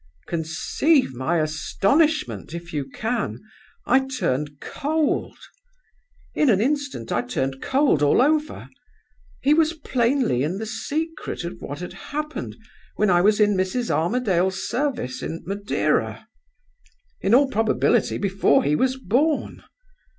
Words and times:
"Conceive 0.25 1.13
my 1.13 1.37
astonishment, 1.39 2.55
if 2.55 2.73
you 2.73 2.89
can. 2.89 3.39
I 3.85 3.99
turned 4.07 4.59
cold. 4.59 5.37
In 6.33 6.49
an 6.49 6.59
instant 6.59 7.11
I 7.11 7.21
turned 7.21 7.61
cold 7.61 8.01
all 8.01 8.19
over. 8.19 8.67
He 9.43 9.53
was 9.53 9.73
plainly 9.73 10.41
in 10.41 10.57
the 10.57 10.65
secret 10.65 11.43
of 11.43 11.61
what 11.61 11.81
had 11.81 11.93
happened 11.93 12.55
when 12.95 13.11
I 13.11 13.21
was 13.21 13.39
in 13.39 13.53
Mrs. 13.55 13.91
Armadale's 13.91 14.67
service 14.67 15.21
in 15.21 15.43
Madeira 15.45 16.25
in 17.21 17.35
all 17.35 17.47
probability 17.47 18.17
before 18.17 18.63
he 18.63 18.75
was 18.75 18.97
born! 18.97 19.63